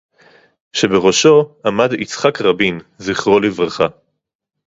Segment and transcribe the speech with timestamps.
[0.73, 3.85] שבראשו עמד יצחק רבין, זכרו לברכה